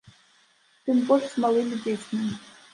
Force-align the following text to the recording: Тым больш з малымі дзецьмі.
Тым 0.87 0.97
больш 1.11 1.29
з 1.35 1.45
малымі 1.45 1.81
дзецьмі. 1.85 2.35